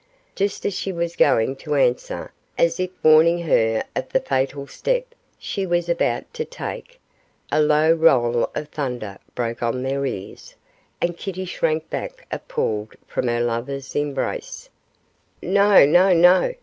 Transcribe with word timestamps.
Just 0.33 0.65
as 0.65 0.73
she 0.73 0.91
was 0.91 1.15
going 1.15 1.55
to 1.57 1.75
answer, 1.75 2.31
as 2.57 2.79
if 2.79 2.89
warning 3.03 3.37
her 3.43 3.83
of 3.95 4.09
the 4.09 4.19
fatal 4.19 4.65
step 4.65 5.13
she 5.37 5.63
was 5.67 5.87
about 5.87 6.33
to 6.33 6.43
take, 6.43 6.99
a 7.51 7.61
low 7.61 7.91
roll 7.93 8.49
of 8.55 8.69
thunder 8.69 9.19
broke 9.35 9.61
on 9.61 9.83
their 9.83 10.03
ears, 10.03 10.55
and 10.99 11.15
Kitty 11.19 11.45
shrank 11.45 11.87
back 11.91 12.25
appalled 12.31 12.95
from 13.05 13.27
her 13.27 13.41
lover's 13.41 13.95
embrace. 13.95 14.71
'No! 15.43 15.85
no! 15.85 16.11
no! 16.13 16.55